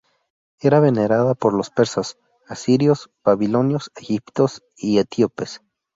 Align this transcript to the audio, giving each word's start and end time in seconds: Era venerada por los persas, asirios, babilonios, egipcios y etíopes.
Era 0.61 0.79
venerada 0.79 1.35
por 1.35 1.53
los 1.53 1.69
persas, 1.69 2.17
asirios, 2.47 3.11
babilonios, 3.23 3.91
egipcios 3.95 4.63
y 4.75 4.97
etíopes. 4.97 5.61